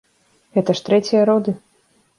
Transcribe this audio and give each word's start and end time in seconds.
Гэта 0.55 0.77
ж 0.79 0.85
трэція 0.89 1.21
роды. 1.33 1.59